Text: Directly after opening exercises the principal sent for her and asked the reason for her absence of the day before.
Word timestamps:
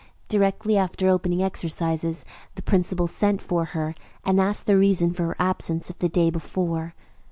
Directly 0.29 0.77
after 0.77 1.09
opening 1.09 1.43
exercises 1.43 2.25
the 2.55 2.63
principal 2.63 3.05
sent 3.05 3.39
for 3.39 3.65
her 3.65 3.93
and 4.25 4.41
asked 4.41 4.65
the 4.65 4.75
reason 4.75 5.13
for 5.13 5.25
her 5.27 5.35
absence 5.37 5.91
of 5.91 5.99
the 5.99 6.09
day 6.09 6.31
before. 6.31 6.95